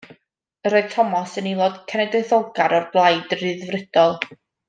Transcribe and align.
Yr 0.69 0.75
oedd 0.77 0.87
Thomas 0.93 1.35
yn 1.41 1.49
aelod 1.51 1.75
cenedlaetholgar 1.91 2.75
o'r 2.79 2.89
Blaid 2.97 3.37
Ryddfrydol. 3.43 4.19